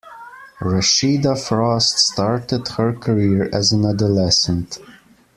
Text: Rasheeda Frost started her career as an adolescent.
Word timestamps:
Rasheeda 0.61 1.37
Frost 1.37 1.99
started 1.99 2.67
her 2.69 2.91
career 2.91 3.47
as 3.53 3.71
an 3.71 3.85
adolescent. 3.85 4.79